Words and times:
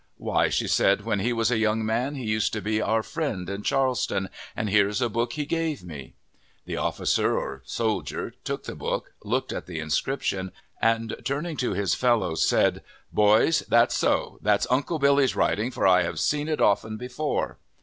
"Why," 0.17 0.49
she 0.49 0.67
said, 0.67 1.01
"when 1.05 1.19
he 1.19 1.31
was 1.31 1.51
a 1.51 1.59
young 1.59 1.85
man 1.85 2.15
he 2.15 2.23
used 2.25 2.53
to 2.53 2.59
be 2.61 2.81
our 2.81 3.03
friend 3.03 3.47
in 3.47 3.61
Charleston, 3.61 4.29
and 4.55 4.67
here 4.67 4.87
is 4.87 4.99
a 4.99 5.09
book 5.09 5.33
he 5.33 5.45
gave 5.45 5.83
me." 5.83 6.15
The 6.65 6.75
officer 6.75 7.37
or 7.37 7.61
soldier 7.65 8.33
took 8.43 8.63
the 8.63 8.73
book, 8.73 9.13
looked 9.23 9.53
at 9.53 9.67
the 9.67 9.77
inscription, 9.79 10.53
and, 10.81 11.15
turning 11.23 11.55
to 11.57 11.73
his 11.73 11.93
fellows, 11.93 12.43
said: 12.43 12.81
"Boys, 13.13 13.59
that's 13.67 13.93
so; 13.95 14.39
that's 14.41 14.65
Uncle 14.71 14.97
Billy's 14.97 15.35
writing, 15.35 15.69
for 15.69 15.85
I 15.85 16.01
have 16.01 16.19
seen 16.19 16.47
it 16.47 16.59
often 16.61 16.97
before." 16.97 17.59